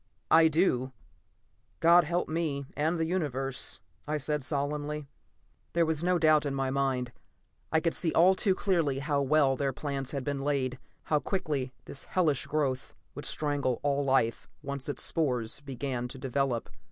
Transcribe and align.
"I 0.31 0.47
do 0.47 0.93
God 1.79 2.05
help 2.05 2.27
me, 2.27 2.65
and 2.75 2.97
the 2.97 3.05
Universe," 3.05 3.81
I 4.07 4.17
said 4.17 4.43
solemnly. 4.43 5.05
There 5.73 5.85
was 5.85 6.03
no 6.03 6.17
doubt 6.17 6.43
in 6.43 6.55
my 6.55 6.71
mind. 6.71 7.11
I 7.71 7.81
could 7.81 7.93
see 7.93 8.11
all 8.13 8.33
too 8.33 8.55
clearly 8.55 8.97
how 8.97 9.21
well 9.21 9.55
their 9.55 9.73
plans 9.73 10.09
had 10.09 10.23
been 10.23 10.41
laid; 10.41 10.79
how 11.03 11.19
quickly 11.19 11.71
this 11.85 12.05
hellish 12.05 12.47
growth 12.47 12.95
would 13.13 13.25
strangle 13.25 13.79
all 13.83 14.03
life, 14.03 14.49
once 14.63 14.89
its 14.89 15.03
spores 15.03 15.59
began 15.61 16.07
to 16.07 16.17
develop. 16.17 16.71